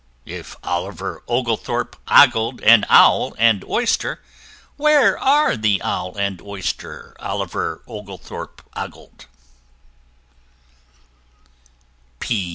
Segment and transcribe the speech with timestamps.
[0.25, 4.19] If Oliver Oglethorpe ogled an Owl and Oyster,
[4.75, 9.27] Where are the Owl and Oyster Oliver Oglethorpe ogled?